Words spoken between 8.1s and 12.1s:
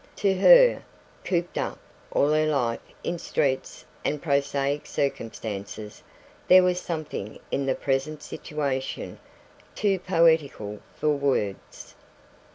situation too poetical for words.